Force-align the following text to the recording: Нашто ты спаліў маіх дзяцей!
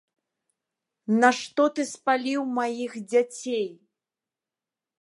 Нашто 1.21 1.63
ты 1.75 1.81
спаліў 1.93 2.41
маіх 2.57 2.91
дзяцей! 3.13 3.65